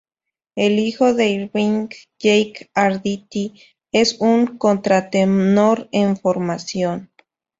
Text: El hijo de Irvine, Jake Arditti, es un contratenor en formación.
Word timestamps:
El 0.55 0.79
hijo 0.79 1.13
de 1.13 1.27
Irvine, 1.29 1.89
Jake 2.17 2.71
Arditti, 2.73 3.53
es 3.91 4.19
un 4.19 4.57
contratenor 4.57 5.89
en 5.91 6.17
formación. 6.17 7.11